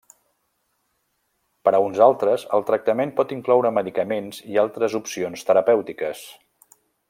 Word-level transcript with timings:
Per 1.67 1.73
a 1.79 1.81
uns 1.89 2.01
altres, 2.05 2.45
el 2.59 2.65
tractament 2.71 3.13
pot 3.19 3.35
incloure 3.37 3.73
medicaments 3.79 4.41
i 4.55 4.61
altres 4.65 4.97
opcions 5.01 5.49
terapèutiques. 5.51 6.25